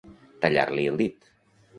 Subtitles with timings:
[0.45, 1.09] Tallar-li el dir.